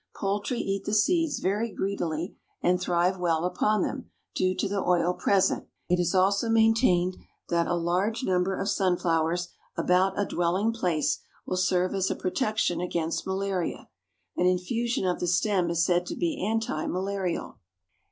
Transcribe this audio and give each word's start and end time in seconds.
Poultry 0.15 0.57
eat 0.57 0.85
the 0.85 0.95
seeds 0.95 1.37
very 1.37 1.71
greedily 1.71 2.35
and 2.59 2.81
thrive 2.81 3.19
well 3.19 3.45
upon 3.45 3.83
them, 3.83 4.09
due 4.33 4.55
to 4.55 4.67
the 4.67 4.83
oil 4.83 5.13
present. 5.13 5.67
It 5.89 5.99
is 5.99 6.15
also 6.15 6.49
maintained 6.49 7.17
that 7.49 7.67
a 7.67 7.75
large 7.75 8.23
number 8.23 8.55
of 8.57 8.67
sunflowers 8.67 9.49
about 9.77 10.17
a 10.19 10.25
dwelling 10.25 10.73
place 10.73 11.19
will 11.45 11.55
serve 11.55 11.93
as 11.93 12.09
a 12.09 12.15
protection 12.15 12.81
against 12.81 13.27
malaria. 13.27 13.89
An 14.35 14.47
infusion 14.47 15.05
of 15.05 15.19
the 15.19 15.27
stem 15.27 15.69
is 15.69 15.85
said 15.85 16.07
to 16.07 16.15
be 16.15 16.43
anti 16.43 16.87
malarial. 16.87 17.59